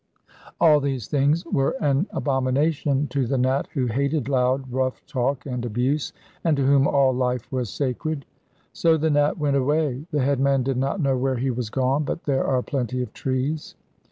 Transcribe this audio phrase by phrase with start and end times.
[0.59, 5.63] All these things were an abomination to the Nat, who hated loud, rough talk and
[5.63, 6.11] abuse,
[6.43, 8.25] and to whom all life was sacred.
[8.73, 10.07] So the Nat went away.
[10.09, 13.75] The headman did not know where he was gone, but there are plenty of trees.